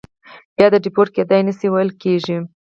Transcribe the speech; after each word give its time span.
بیا 0.55 0.67
دیپورت 0.85 1.09
کېدای 1.15 1.41
نه 1.47 1.53
شي 1.57 1.67
ویل 1.71 1.91
کېږي. 2.01 2.37